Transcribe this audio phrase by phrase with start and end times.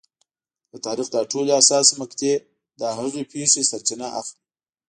[0.71, 2.35] د تاریخ دا ټولې حساسې مقطعې
[2.79, 4.39] له هغې پېښې سرچینه اخلي.